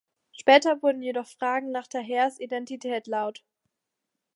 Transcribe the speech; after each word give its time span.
Später 0.31 0.81
wurden 0.81 1.03
jedoch 1.03 1.27
Fragen 1.27 1.69
nach 1.71 1.85
Tahers 1.85 2.39
Identität 2.39 3.05
laut. 3.05 3.43